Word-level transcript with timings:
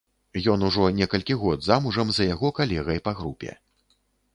Ён 0.53 0.63
ужо 0.69 0.85
некалькі 1.01 1.37
год 1.43 1.59
замужам 1.69 2.07
за 2.19 2.31
яго 2.33 2.47
калегай 2.63 2.99
па 3.11 3.19
групе. 3.23 3.51